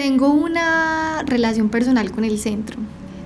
[0.00, 2.78] Tengo una relación personal con el centro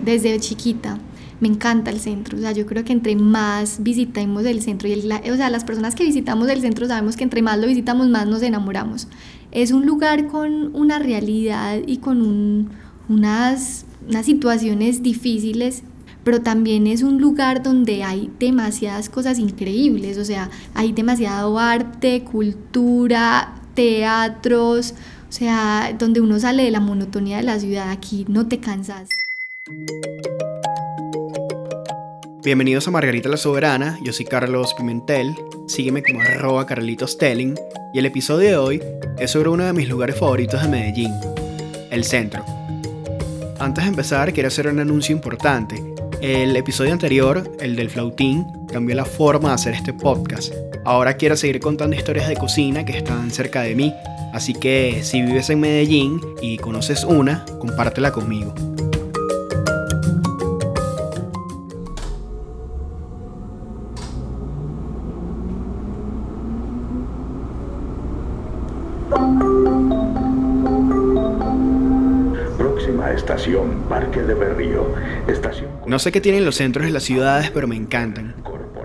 [0.05, 0.99] desde chiquita.
[1.39, 4.93] Me encanta el centro, o sea, yo creo que entre más visitamos el centro, y
[4.95, 8.09] el, o sea, las personas que visitamos el centro sabemos que entre más lo visitamos,
[8.09, 9.07] más nos enamoramos.
[9.53, 12.71] Es un lugar con una realidad y con
[13.09, 15.85] unas, unas situaciones difíciles
[16.25, 22.25] pero también es un lugar donde hay demasiadas cosas increíbles, o sea, hay demasiado arte,
[22.25, 24.95] cultura, teatros,
[25.35, 29.09] sea, donde uno sale de la monotonía de la ciudad, aquí no te cansas.
[32.45, 35.35] Bienvenidos a Margarita la Soberana, yo soy Carlos Pimentel,
[35.67, 37.55] sígueme como arroba Carlitos Telling,
[37.93, 38.83] y el episodio de hoy
[39.19, 41.13] es sobre uno de mis lugares favoritos de Medellín,
[41.91, 42.45] el centro.
[43.59, 45.83] Antes de empezar, quiero hacer un anuncio importante.
[46.21, 50.53] El episodio anterior, el del flautín, cambió la forma de hacer este podcast.
[50.85, 53.95] Ahora quiero seguir contando historias de cocina que están cerca de mí,
[54.35, 58.53] así que si vives en Medellín y conoces una, compártela conmigo.
[73.15, 74.87] estación Parque de Berrío.
[75.29, 75.71] Estación...
[75.87, 78.35] No sé qué tienen los centros de las ciudades, pero me encantan.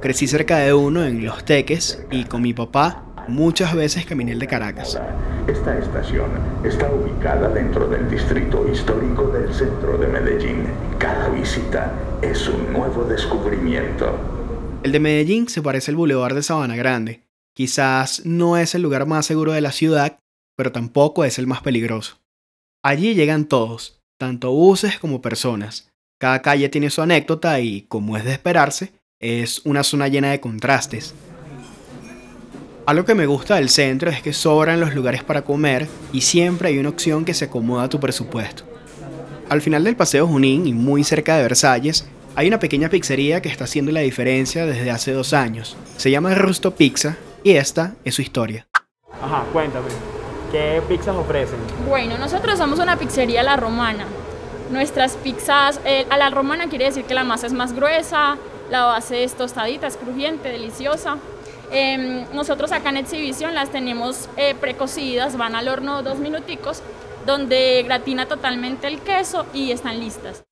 [0.02, 4.40] Crecí cerca de uno en Los Teques y con mi papá muchas veces caminé el
[4.40, 5.00] de Caracas.
[5.48, 6.30] Esta estación
[6.64, 10.66] está ubicada dentro del distrito histórico del centro de Medellín.
[10.98, 14.18] Cada visita es un nuevo descubrimiento.
[14.84, 17.24] El de Medellín se parece al Boulevard de Sabana Grande.
[17.56, 20.18] Quizás no es el lugar más seguro de la ciudad,
[20.56, 22.20] pero tampoco es el más peligroso.
[22.84, 25.92] Allí llegan todos, tanto buses como personas.
[26.20, 30.40] Cada calle tiene su anécdota y, como es de esperarse, es una zona llena de
[30.40, 31.14] contrastes.
[32.90, 36.70] Algo que me gusta del centro es que sobran los lugares para comer y siempre
[36.70, 38.64] hay una opción que se acomoda a tu presupuesto.
[39.48, 43.50] Al final del Paseo Junín y muy cerca de Versalles, hay una pequeña pizzería que
[43.50, 45.78] está haciendo la diferencia desde hace dos años.
[45.98, 48.66] Se llama Rusto Pizza y esta es su historia.
[49.22, 49.90] Ajá, cuéntame.
[50.52, 51.60] ¿Qué pizzas ofrecen?
[51.88, 54.08] Bueno, nosotros somos una pizzería a la romana.
[54.72, 58.40] Nuestras pizzas eh, a la romana quiere decir que la masa es más gruesa,
[58.72, 61.18] la base es tostadita, es crujiente, deliciosa.
[61.72, 66.82] Em, nosotros acá en exhibición las tenemos eh, precocidas, van al horno dos minuticos,
[67.26, 70.44] donde gratina totalmente el queso y están listas.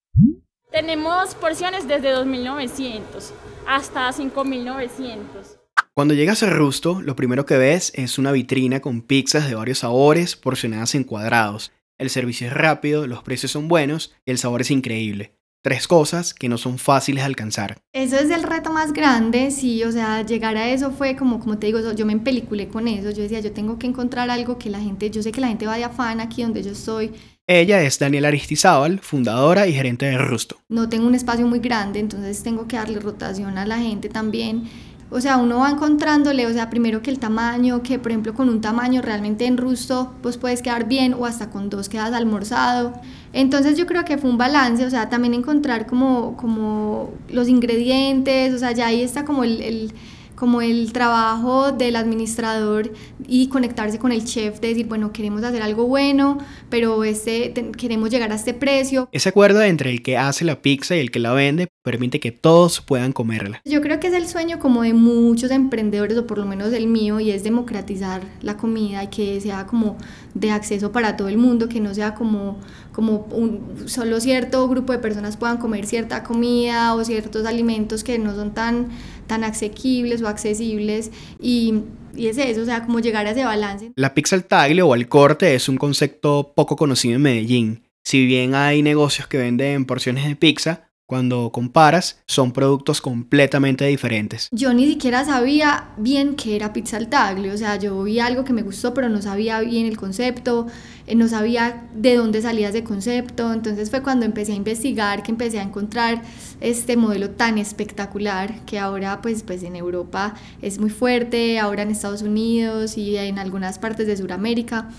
[0.71, 3.31] Tenemos porciones desde 2.900
[3.65, 5.57] hasta 5.900.
[5.93, 9.79] Cuando llegas a Rusto, lo primero que ves es una vitrina con pizzas de varios
[9.79, 11.71] sabores porcionadas en cuadrados.
[11.97, 15.36] El servicio es rápido, los precios son buenos y el sabor es increíble.
[15.61, 17.77] Tres cosas que no son fáciles de alcanzar.
[17.93, 21.57] Eso es el reto más grande, sí, o sea, llegar a eso fue como, como
[21.57, 24.69] te digo, yo me empeliculé con eso, yo decía, yo tengo que encontrar algo que
[24.69, 27.11] la gente, yo sé que la gente vaya fan aquí donde yo estoy.
[27.47, 30.57] Ella es Daniela Aristizábal, fundadora y gerente de Rusto.
[30.69, 34.69] No tengo un espacio muy grande, entonces tengo que darle rotación a la gente también
[35.09, 38.49] o sea, uno va encontrándole, o sea, primero que el tamaño, que por ejemplo con
[38.49, 42.93] un tamaño realmente en rusto pues puedes quedar bien o hasta con dos quedas almorzado.
[43.33, 48.53] Entonces yo creo que fue un balance, o sea, también encontrar como, como los ingredientes,
[48.53, 49.93] o sea, ya ahí está como el
[50.37, 52.93] como el trabajo del administrador
[53.27, 56.37] y conectarse con el chef de decir, bueno, queremos hacer algo bueno,
[56.69, 59.09] pero este, queremos llegar a este precio.
[59.11, 62.31] Ese acuerdo entre el que hace la pizza y el que la vende permite que
[62.31, 63.61] todos puedan comerla.
[63.65, 66.85] Yo creo que es el sueño como de muchos emprendedores, o por lo menos el
[66.85, 69.97] mío, y es democratizar la comida y que sea como
[70.35, 72.59] de acceso para todo el mundo, que no sea como,
[72.91, 78.19] como un, solo cierto grupo de personas puedan comer cierta comida o ciertos alimentos que
[78.19, 78.89] no son tan
[79.27, 81.11] tan asequibles o accesibles
[81.41, 81.81] y,
[82.15, 83.91] y es eso, o sea, como llegar a ese balance.
[83.95, 87.83] La pizza al tagle o al corte es un concepto poco conocido en Medellín.
[88.03, 94.49] Si bien hay negocios que venden porciones de pizza, cuando comparas, son productos completamente diferentes.
[94.51, 98.43] Yo ni siquiera sabía bien qué era pizza al tagle, o sea, yo vi algo
[98.43, 100.67] que me gustó, pero no sabía bien el concepto,
[101.07, 105.31] eh, no sabía de dónde salía ese concepto, entonces fue cuando empecé a investigar que
[105.31, 106.23] empecé a encontrar
[106.59, 111.91] este modelo tan espectacular que ahora pues, pues en Europa es muy fuerte, ahora en
[111.91, 114.89] Estados Unidos y en algunas partes de Sudamérica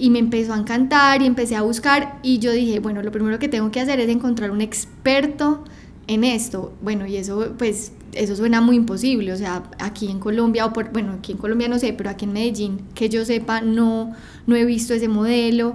[0.00, 3.38] y me empezó a encantar y empecé a buscar y yo dije, bueno, lo primero
[3.38, 5.64] que tengo que hacer es encontrar un experto
[6.06, 6.72] en esto.
[6.82, 10.90] Bueno, y eso pues eso suena muy imposible, o sea, aquí en Colombia o por,
[10.92, 14.12] bueno, aquí en Colombia no sé, pero aquí en Medellín, que yo sepa, no
[14.46, 15.74] no he visto ese modelo.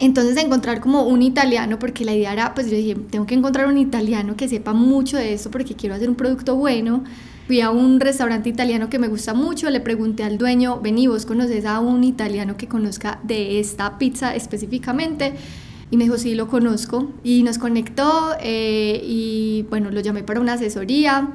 [0.00, 3.66] Entonces encontrar como un italiano, porque la idea era, pues yo dije, tengo que encontrar
[3.66, 7.04] un italiano que sepa mucho de esto porque quiero hacer un producto bueno
[7.48, 11.24] Fui a un restaurante italiano que me gusta mucho, le pregunté al dueño, vení, vos
[11.24, 15.32] conoces a un italiano que conozca de esta pizza específicamente.
[15.90, 17.10] Y me dijo, sí, lo conozco.
[17.24, 21.30] Y nos conectó eh, y bueno, lo llamé para una asesoría.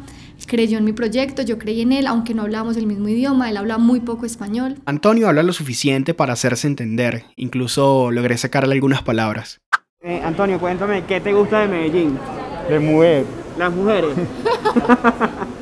[0.45, 3.57] Creyó en mi proyecto, yo creí en él, aunque no hablábamos el mismo idioma, él
[3.57, 4.75] habla muy poco español.
[4.85, 9.61] Antonio habla lo suficiente para hacerse entender, incluso logré sacarle algunas palabras.
[10.01, 12.19] Eh, Antonio, cuéntame, ¿qué te gusta de Medellín?
[12.69, 13.25] de mujer.
[13.57, 14.11] Las mujeres.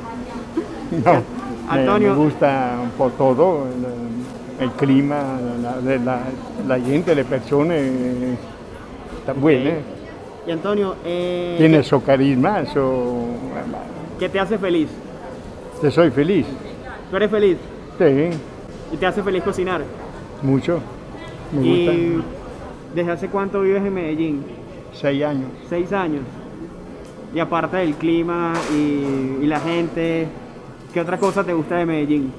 [1.06, 2.10] No, me- Antonio.
[2.10, 5.24] me, gusta por todo, el, el clima,
[5.62, 6.22] la, la- la-
[6.68, 8.36] la gente, las personas, eh,
[9.20, 9.72] está buena.
[10.46, 13.26] Y Antonio, eh, Tiene su carisma, su,
[14.20, 14.90] ¿qué te hace feliz?
[15.80, 16.46] te soy feliz.
[17.10, 17.58] ¿Tú eres feliz?
[17.98, 18.30] Sí,
[18.94, 19.82] ¿Y te hace feliz cocinar?
[20.42, 20.80] mucho.
[21.54, 21.94] Me gusta.
[21.94, 22.24] ¿Y
[22.96, 24.44] desde hace cuánto vives en Medellín?
[24.94, 25.48] Seis años.
[25.70, 26.24] Seis años.
[27.34, 30.28] Y aparte del clima y, y la gente,
[30.94, 32.32] ¿qué otra cosa te gusta de Medellín?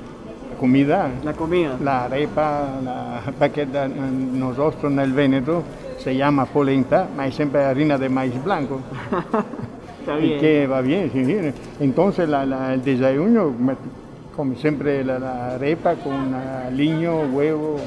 [0.58, 1.76] Comida, La comida.
[1.82, 5.62] la arepa, la paqueta, nosotros en el Veneto
[5.98, 8.80] se llama polenta, es siempre harina de maíz blanco.
[10.00, 10.40] Está Y bien.
[10.40, 11.36] que va bien, sí, sí.
[11.80, 13.52] Entonces la- la- el desayuno,
[14.36, 17.78] como siempre, la, la arepa con aliño, huevo.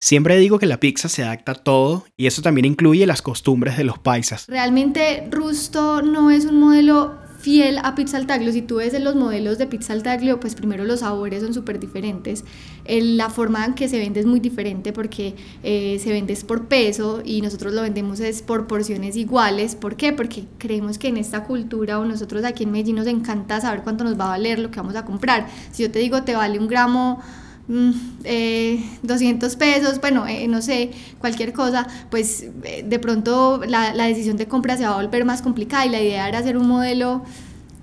[0.00, 3.76] Siempre digo que la pizza se adapta a todo y eso también incluye las costumbres
[3.76, 4.46] de los paisas.
[4.46, 7.14] Realmente Rusto no es un modelo
[7.48, 8.52] fiel a pizza al taglio.
[8.52, 11.80] Si tú ves los modelos de pizza al taglio, pues primero los sabores son súper
[11.80, 12.44] diferentes.
[12.86, 16.66] La forma en que se vende es muy diferente porque eh, se vende es por
[16.66, 19.76] peso y nosotros lo vendemos es por porciones iguales.
[19.76, 20.12] ¿Por qué?
[20.12, 24.04] Porque creemos que en esta cultura o nosotros aquí en Medellín nos encanta saber cuánto
[24.04, 25.48] nos va a valer lo que vamos a comprar.
[25.72, 27.22] Si yo te digo te vale un gramo
[27.68, 27.90] mm,
[28.24, 34.06] eh, 200 pesos, bueno, eh, no sé, cualquier cosa, pues eh, de pronto la, la
[34.06, 36.66] decisión de compra se va a volver más complicada y la idea era hacer un
[36.66, 37.22] modelo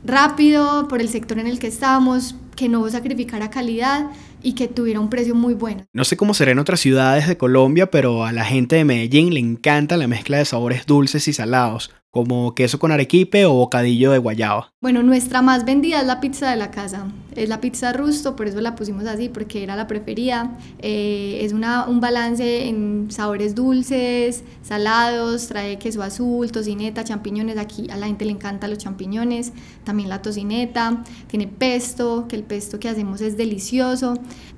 [0.04, 4.12] rápido por el sector en el que estábamos, que no sacrificara calidad
[4.42, 5.86] y que tuviera un precio muy bueno.
[5.92, 9.34] No sé cómo será en otras ciudades de Colombia, pero a la gente de Medellín
[9.34, 14.10] le encanta la mezcla de sabores dulces y salados, como queso con arequipe o bocadillo
[14.10, 14.72] de guayaba.
[14.80, 17.08] Bueno, nuestra más vendida es la pizza de la casa.
[17.36, 20.58] Es la pizza rusto, por eso la pusimos así, porque era la preferida.
[20.80, 27.58] Eh, es una, un balance en sabores dulces, salados, trae queso azul, tocineta, champiñones.
[27.58, 29.52] Aquí a la gente le encantan los champiñones,
[29.84, 31.04] también la tocineta.
[31.28, 34.14] Tiene pesto, que el pesto que hacemos es delicioso.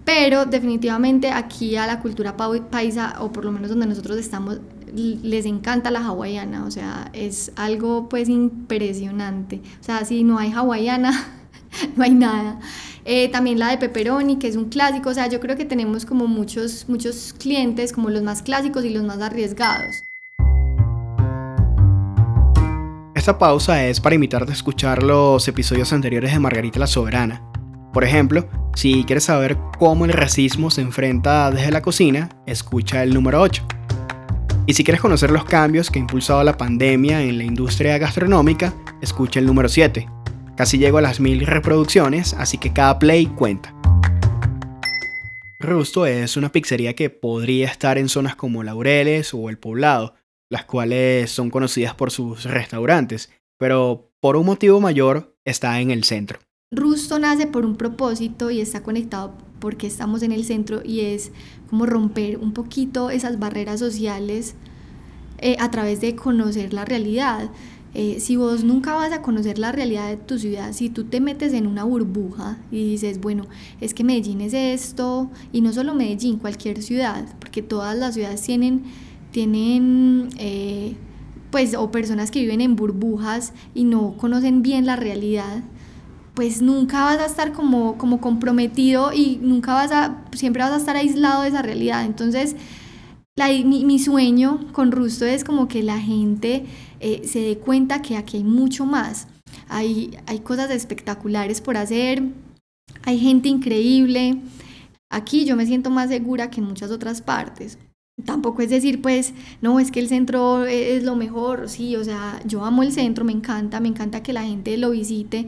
[0.06, 4.60] Pero definitivamente aquí a la cultura paisa, o por lo menos donde nosotros estamos,
[4.94, 9.62] les encanta la hawaiana, o sea, es algo pues impresionante.
[9.80, 11.12] O sea, si no hay hawaiana,
[11.96, 12.60] no hay nada.
[13.06, 16.06] Eh, también la de pepperoni, que es un clásico, o sea, yo creo que tenemos
[16.06, 20.04] como muchos, muchos clientes, como los más clásicos y los más arriesgados.
[23.16, 27.42] Esta pausa es para invitarte a escuchar los episodios anteriores de Margarita la Soberana.
[27.92, 33.14] Por ejemplo, si quieres saber cómo el racismo se enfrenta desde la cocina, escucha el
[33.14, 33.77] número 8.
[34.70, 38.74] Y si quieres conocer los cambios que ha impulsado la pandemia en la industria gastronómica,
[39.02, 40.10] escucha el número 7.
[40.58, 43.74] Casi llego a las mil reproducciones, así que cada play cuenta.
[45.62, 50.16] Rusto es una pizzería que podría estar en zonas como Laureles o El Poblado,
[50.52, 56.04] las cuales son conocidas por sus restaurantes, pero por un motivo mayor está en el
[56.04, 56.40] centro.
[56.74, 61.32] Rusto nace por un propósito y está conectado porque estamos en el centro y es
[61.70, 64.56] como romper un poquito esas barreras sociales
[65.40, 67.50] eh, a través de conocer la realidad.
[67.94, 71.20] Eh, si vos nunca vas a conocer la realidad de tu ciudad, si tú te
[71.20, 73.46] metes en una burbuja y dices, bueno,
[73.82, 78.42] es que Medellín es esto, y no solo Medellín, cualquier ciudad, porque todas las ciudades
[78.42, 78.84] tienen,
[79.32, 80.96] tienen eh,
[81.50, 85.64] pues, o personas que viven en burbujas y no conocen bien la realidad,
[86.38, 90.78] pues nunca vas a estar como, como comprometido y nunca vas a, siempre vas a
[90.78, 92.06] estar aislado de esa realidad.
[92.06, 92.56] Entonces,
[93.66, 96.66] mi sueño con Rusto es como que la gente
[97.00, 99.28] eh, se dé cuenta que aquí hay mucho más.
[99.68, 102.22] Hay, hay cosas espectaculares por hacer,
[103.02, 104.38] hay gente increíble.
[105.10, 107.80] Aquí yo me siento más segura que en muchas otras partes.
[108.26, 112.40] Tampoco es decir, pues, no, es que el centro es lo mejor, sí, o sea,
[112.46, 115.48] yo amo el centro, me encanta, me encanta que la gente lo visite.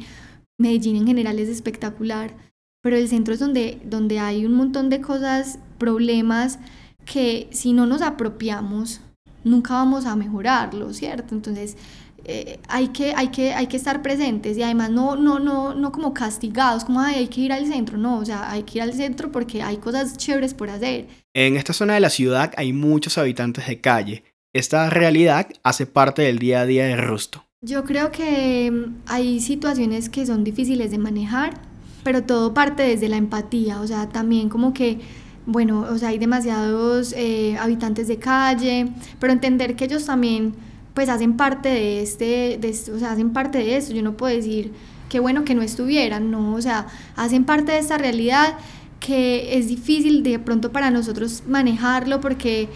[0.60, 2.36] Medellín en general es espectacular,
[2.82, 6.60] pero el centro es donde, donde hay un montón de cosas, problemas
[7.06, 9.02] que si no nos apropiamos,
[9.44, 11.34] nunca vamos a mejorarlo, ¿cierto?
[11.34, 11.78] Entonces,
[12.26, 15.92] eh, hay, que, hay, que, hay que estar presentes y además no, no, no, no
[15.92, 18.82] como castigados, como "Ay, hay que ir al centro, no, o sea, hay que ir
[18.84, 21.08] al centro porque hay cosas chéveres por hacer.
[21.34, 24.24] En esta zona de la ciudad hay muchos habitantes de calle.
[24.54, 27.46] Esta realidad hace parte del día a día de Rusto.
[27.62, 31.60] Yo creo que mm, hay situaciones que son difíciles de manejar,
[32.06, 35.00] pero todo parte desde la empatía, o sea, también como que,
[35.46, 38.88] bueno, o sea, hay demasiados eh, habitantes de calle,
[39.20, 40.54] pero entender que ellos también
[40.94, 44.34] pues hacen parte de este, de o sea, hacen parte de esto, yo no puedo
[44.34, 44.72] decir
[45.10, 46.88] qué bueno que no estuvieran, no, o sea,
[47.18, 48.58] hacen parte de esta realidad
[49.02, 52.70] que es difícil de pronto para nosotros manejarlo porque,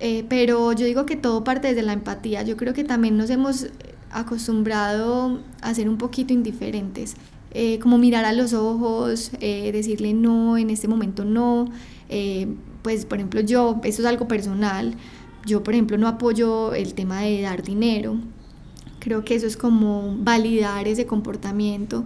[0.00, 3.30] eh, pero yo digo que todo parte desde la empatía, yo creo que también nos
[3.30, 3.68] hemos
[4.10, 7.16] acostumbrado a ser un poquito indiferentes,
[7.52, 11.66] eh, como mirar a los ojos, eh, decirle no, en este momento no.
[12.08, 12.48] Eh,
[12.82, 14.94] pues, por ejemplo, yo, eso es algo personal,
[15.44, 18.16] yo, por ejemplo, no apoyo el tema de dar dinero.
[18.98, 22.04] Creo que eso es como validar ese comportamiento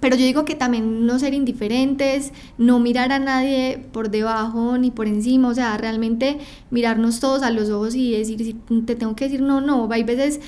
[0.00, 4.90] pero yo digo que también no ser indiferentes, no mirar a nadie por debajo ni
[4.90, 6.38] por encima, o sea, realmente
[6.70, 10.40] mirarnos todos a los ojos y decir, te tengo que decir no, no, hay veces,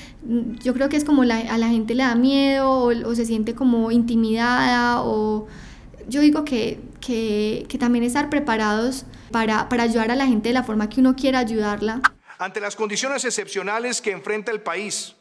[0.63, 3.91] yo creo que es como a la gente le da miedo o, se siente como
[3.91, 5.47] intimidada o
[6.09, 10.53] yo digo que, que, que también estar preparados para, para ayudar a la gente de
[10.53, 12.01] la forma que uno quiera ayudarla.
[12.39, 15.15] Ante las condiciones excepcionales que enfrenta el país,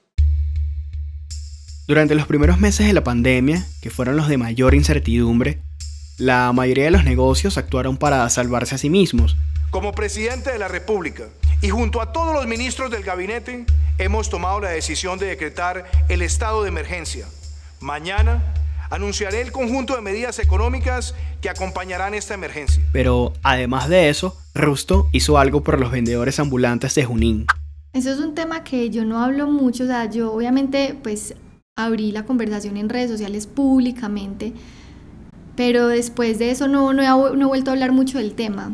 [1.87, 5.61] durante los primeros meses de la pandemia, que fueron los de mayor incertidumbre,
[6.19, 9.37] la mayoría de los negocios actuaron para salvarse a sí mismos.
[9.71, 11.25] Como presidente de la República
[11.61, 13.67] y junto a todos los ministros del gabinete,
[13.99, 17.27] hemos tomado la decisión de decretar el estado de emergencia.
[17.81, 18.55] Mañana
[18.91, 22.85] anunciaré el conjunto de medidas económicas que acompañarán esta emergencia.
[22.93, 27.47] Pero además de eso, Rusto hizo algo por los vendedores ambulantes de Junín.
[27.95, 31.35] Eso es un tema que yo no hablo mucho, o sea, yo obviamente pues
[31.77, 34.53] abrí la conversación en redes sociales públicamente,
[35.57, 38.73] pero después de eso no, no, he, no he vuelto a hablar mucho del tema.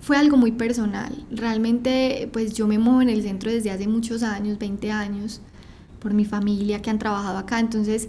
[0.00, 1.24] Fue algo muy personal.
[1.30, 5.40] Realmente, pues yo me muevo en el centro desde hace muchos años, 20 años,
[6.00, 7.58] por mi familia que han trabajado acá.
[7.58, 8.08] Entonces,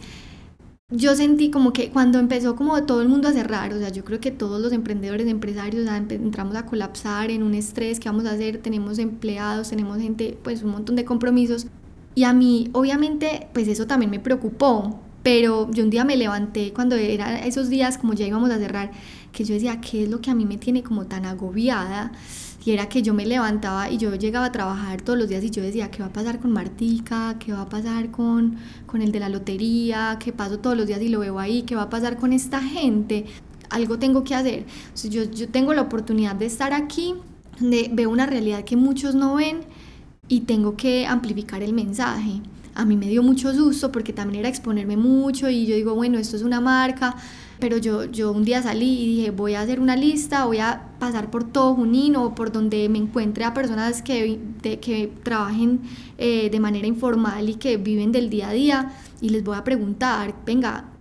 [0.89, 4.03] yo sentí como que cuando empezó como todo el mundo a cerrar, o sea, yo
[4.03, 8.31] creo que todos los emprendedores, empresarios, entramos a colapsar en un estrés, ¿qué vamos a
[8.31, 8.57] hacer?
[8.57, 11.67] Tenemos empleados, tenemos gente, pues un montón de compromisos.
[12.15, 16.71] Y a mí, obviamente, pues eso también me preocupó, pero yo un día me levanté
[16.71, 18.91] cuando eran esos días como ya íbamos a cerrar,
[19.33, 22.13] que yo decía, ¿qué es lo que a mí me tiene como tan agobiada?
[22.63, 25.49] Y era que yo me levantaba y yo llegaba a trabajar todos los días y
[25.51, 27.37] yo decía, ¿qué va a pasar con Martica?
[27.37, 30.17] ¿Qué va a pasar con, con el de la lotería?
[30.19, 31.63] ¿Qué paso todos los días y lo veo ahí?
[31.63, 33.25] ¿Qué va a pasar con esta gente?
[33.69, 34.65] Algo tengo que hacer.
[35.09, 37.15] yo, yo tengo la oportunidad de estar aquí,
[37.59, 39.61] de, veo una realidad que muchos no ven
[40.27, 42.41] y tengo que amplificar el mensaje.
[42.73, 46.17] A mí me dio mucho susto porque también era exponerme mucho y yo digo, bueno,
[46.17, 47.15] esto es una marca,
[47.57, 50.89] pero yo, yo un día salí y dije, voy a hacer una lista, voy a
[50.99, 55.81] pasar por todo Junín o por donde me encuentre a personas que, que trabajen
[56.17, 58.91] eh, de manera informal y que viven del día a día
[59.21, 60.94] y les voy a preguntar, venga,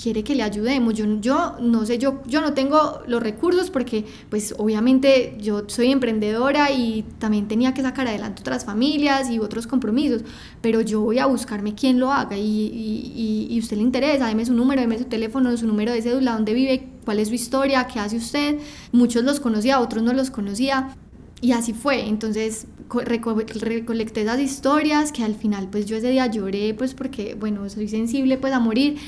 [0.00, 0.94] quiere que le ayudemos.
[0.94, 5.90] Yo, yo no sé, yo, yo no tengo los recursos porque pues obviamente yo soy
[5.90, 10.22] emprendedora y también tenía que sacar adelante otras familias y otros compromisos,
[10.60, 14.46] pero yo voy a buscarme quién lo haga y, y, y, usted le interesa, deme
[14.46, 17.86] su número, deme su teléfono, su número de cédula, dónde vive, cuál es su historia,
[17.86, 18.58] qué hace usted.
[18.92, 20.96] Muchos los conocía, otros no los conocía.
[21.42, 26.74] Y así fue, entonces recolecté esas historias que al final pues yo ese día lloré
[26.74, 28.98] pues porque bueno soy sensible pues a morir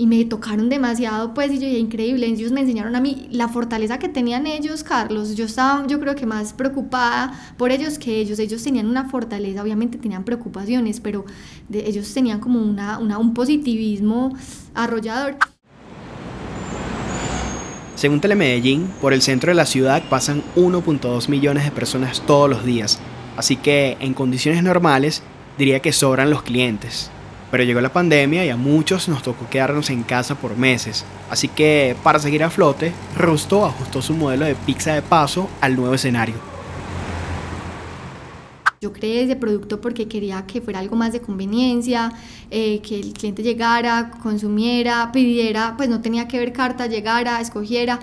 [0.00, 3.48] y me tocaron demasiado, pues, y yo dije, increíble, ellos me enseñaron a mí la
[3.48, 8.16] fortaleza que tenían ellos, Carlos, yo estaba, yo creo que más preocupada por ellos que
[8.16, 11.26] ellos, ellos tenían una fortaleza, obviamente tenían preocupaciones, pero
[11.70, 14.34] ellos tenían como una, un positivismo
[14.72, 15.36] arrollador.
[17.94, 22.64] Según Telemedellín, por el centro de la ciudad pasan 1.2 millones de personas todos los
[22.64, 22.98] días,
[23.36, 25.22] así que en condiciones normales
[25.58, 27.10] diría que sobran los clientes.
[27.50, 31.04] Pero llegó la pandemia y a muchos nos tocó quedarnos en casa por meses.
[31.30, 35.76] Así que para seguir a flote, Rusto ajustó su modelo de pizza de paso al
[35.76, 36.36] nuevo escenario.
[38.82, 42.14] Yo creé ese producto porque quería que fuera algo más de conveniencia,
[42.50, 48.00] eh, que el cliente llegara, consumiera, pidiera, pues no tenía que ver carta, llegara, escogiera,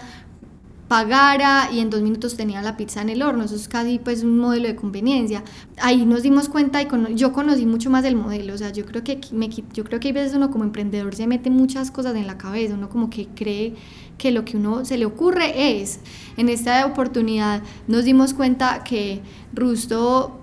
[0.87, 3.43] pagara y en dos minutos tenía la pizza en el horno.
[3.43, 5.43] Eso es casi pues un modelo de conveniencia.
[5.81, 8.53] Ahí nos dimos cuenta y yo conocí mucho más del modelo.
[8.53, 11.27] O sea, yo creo que me, yo creo que hay veces uno como emprendedor se
[11.27, 12.73] mete muchas cosas en la cabeza.
[12.73, 13.75] Uno como que cree
[14.17, 15.99] que lo que uno se le ocurre es.
[16.37, 19.21] En esta oportunidad nos dimos cuenta que
[19.53, 20.39] Rusto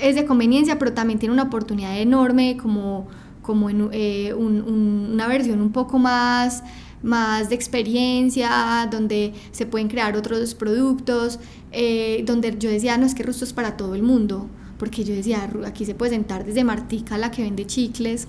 [0.00, 3.08] es de conveniencia, pero también tiene una oportunidad enorme como,
[3.42, 6.62] como en, eh, una versión un poco más
[7.02, 11.38] más de experiencia, donde se pueden crear otros productos,
[11.72, 15.14] eh, donde yo decía, no es que Rusto es para todo el mundo, porque yo
[15.14, 18.26] decía, aquí se puede sentar desde Martica, la que vende chicles,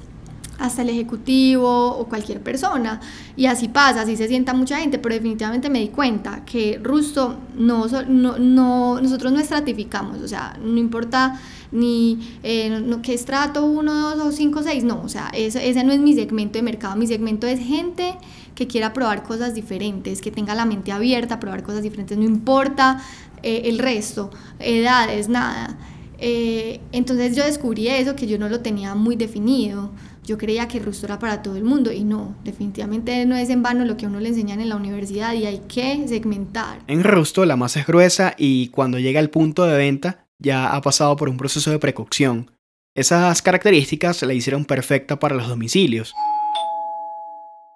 [0.62, 3.02] hasta el ejecutivo o cualquier persona.
[3.36, 7.38] Y así pasa, así se sienta mucha gente, pero definitivamente me di cuenta que Rusto
[7.58, 11.40] no, no, no nosotros no estratificamos, o sea, no importa
[11.72, 15.84] ni eh, no, qué estrato 1, 2 o 5, 6, no, o sea, ese, ese
[15.84, 18.16] no es mi segmento de mercado, mi segmento es gente
[18.56, 23.02] que quiera probar cosas diferentes, que tenga la mente abierta probar cosas diferentes, no importa
[23.44, 25.78] eh, el resto, edades, nada.
[26.24, 29.92] Eh, entonces yo descubrí eso que yo no lo tenía muy definido.
[30.24, 33.64] Yo creía que Rusto era para todo el mundo y no, definitivamente no es en
[33.64, 36.80] vano lo que a uno le enseñan en la universidad y hay que segmentar.
[36.86, 40.82] En Rusto la masa es gruesa y cuando llega al punto de venta ya ha
[40.82, 42.52] pasado por un proceso de precocción.
[42.96, 46.14] Esas características la hicieron perfecta para los domicilios.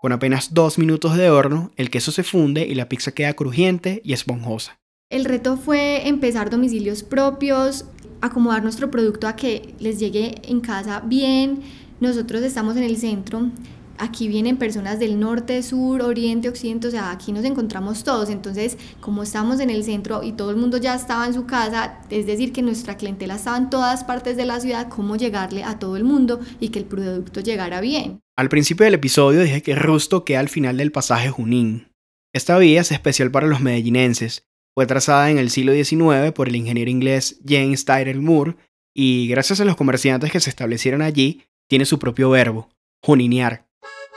[0.01, 4.01] Con apenas dos minutos de horno, el queso se funde y la pizza queda crujiente
[4.03, 4.77] y esponjosa.
[5.09, 7.85] El reto fue empezar domicilios propios,
[8.21, 11.61] acomodar nuestro producto a que les llegue en casa bien,
[11.99, 13.49] nosotros estamos en el centro,
[13.97, 18.29] aquí vienen personas del norte, sur, oriente, occidente, o sea, aquí nos encontramos todos.
[18.29, 21.99] Entonces, como estamos en el centro y todo el mundo ya estaba en su casa,
[22.09, 25.79] es decir, que nuestra clientela estaba en todas partes de la ciudad, cómo llegarle a
[25.79, 28.19] todo el mundo y que el producto llegara bien.
[28.37, 31.87] Al principio del episodio dije que Rusto queda al final del pasaje Junín.
[32.33, 34.45] Esta vía es especial para los medellinenses.
[34.73, 38.57] Fue trazada en el siglo XIX por el ingeniero inglés James Tyrrell Moore
[38.93, 42.69] y gracias a los comerciantes que se establecieron allí, tiene su propio verbo,
[43.03, 43.64] juninear.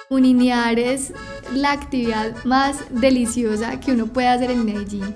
[0.09, 1.13] Juninear es
[1.53, 5.15] la actividad más deliciosa que uno puede hacer en Medellín.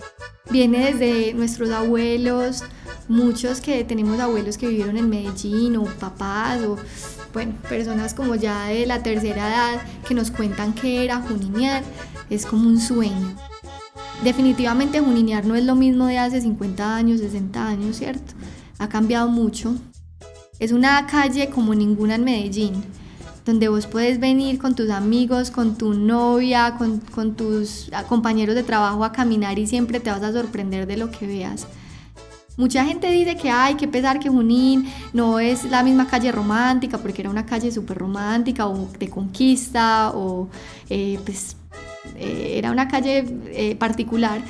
[0.50, 2.64] Viene desde nuestros abuelos,
[3.08, 6.76] muchos que tenemos abuelos que vivieron en Medellín, o papás, o
[7.32, 11.82] bueno, personas como ya de la tercera edad que nos cuentan que era juninear,
[12.28, 13.36] es como un sueño.
[14.22, 18.34] Definitivamente juninear no es lo mismo de hace 50 años, 60 años, ¿cierto?
[18.78, 19.74] Ha cambiado mucho
[20.62, 22.84] es una calle como ninguna en Medellín,
[23.44, 29.04] donde vos puedes venir con tus amigos, con tu novia, con, tus compañeros de trabajo
[29.04, 31.66] a caminar y siempre te vas a sorprender de lo que veas.
[32.56, 36.98] Mucha gente dice que hay que pesar que Junín no es la misma calle romántica
[36.98, 40.48] porque era una calle súper romántica o de conquista o
[40.90, 41.56] eh, pues
[42.16, 44.42] eh, era una calle eh, particular.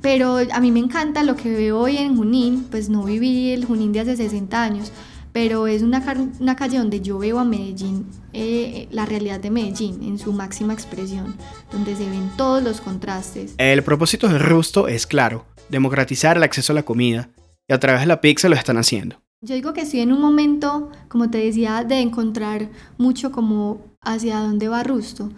[0.00, 3.64] Pero a mí me encanta lo que veo hoy en Junín, pues no viví el
[3.66, 4.90] Junín de hace 60 años,
[5.32, 6.02] pero es una,
[6.40, 10.72] una calle donde yo veo a Medellín, eh, la realidad de Medellín en su máxima
[10.72, 11.34] expresión,
[11.72, 13.54] donde se ven todos los contrastes.
[13.58, 17.30] El propósito de Rusto es claro, democratizar el acceso a la comida,
[17.68, 19.16] y a través de la pizza lo están haciendo.
[19.44, 24.38] Yo digo que estoy en un momento, como te decía, de encontrar mucho como hacia
[24.38, 25.30] dónde va Rusto.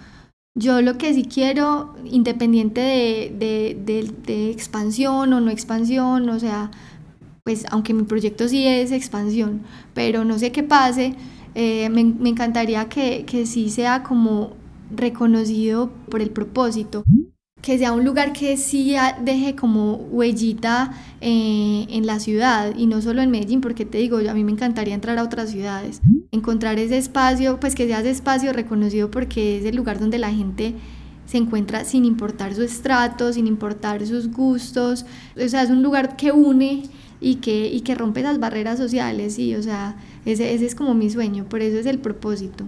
[0.56, 6.38] Yo lo que sí quiero, independiente de, de, de, de expansión o no expansión, o
[6.38, 6.70] sea,
[7.44, 9.60] pues aunque mi proyecto sí es expansión,
[9.92, 11.14] pero no sé qué pase,
[11.54, 14.54] eh, me, me, encantaría que, que sí sea como
[14.90, 17.04] reconocido por el propósito,
[17.60, 23.02] que sea un lugar que sí deje como huellita eh, en la ciudad y no
[23.02, 26.78] solo en Medellín, porque te digo, a mí me encantaría entrar a otras ciudades, encontrar
[26.78, 30.74] ese espacio, pues que sea ese espacio reconocido porque es el lugar donde la gente
[31.26, 35.04] se encuentra sin importar su estrato, sin importar sus gustos,
[35.36, 36.82] o sea, es un lugar que une
[37.20, 40.94] y que, y que rompe las barreras sociales, y o sea, ese, ese es como
[40.94, 42.66] mi sueño, por eso es el propósito.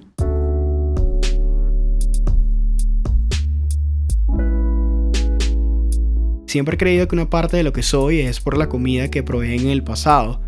[6.47, 9.23] Siempre he creído que una parte de lo que soy es por la comida que
[9.23, 10.41] probé en el pasado,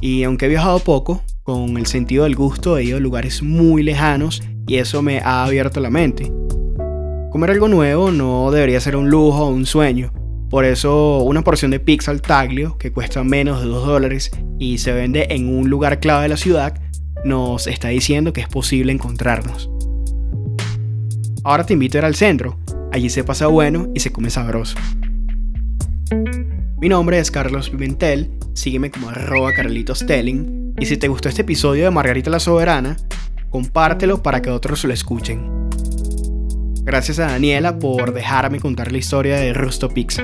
[0.00, 3.82] y aunque he viajado poco, con el sentido del gusto he ido a lugares muy
[3.82, 6.30] lejanos y eso me ha abierto la mente.
[7.36, 10.10] Comer algo nuevo no debería ser un lujo o un sueño,
[10.48, 14.78] por eso una porción de pizza al taglio, que cuesta menos de 2 dólares y
[14.78, 16.80] se vende en un lugar clave de la ciudad,
[17.26, 19.68] nos está diciendo que es posible encontrarnos.
[21.44, 22.56] Ahora te invito a ir al centro,
[22.90, 24.78] allí se pasa bueno y se come sabroso.
[26.80, 31.42] Mi nombre es Carlos Pimentel, sígueme como arroba Carlitos Telling, y si te gustó este
[31.42, 32.96] episodio de Margarita la Soberana,
[33.50, 35.55] compártelo para que otros lo escuchen.
[36.86, 40.22] Gracias a Daniela por dejarme contar la historia de Rusto Pizza.